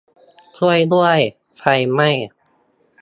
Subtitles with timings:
[0.57, 1.19] ช่วยด้วย!
[1.57, 2.09] ไฟไหม้!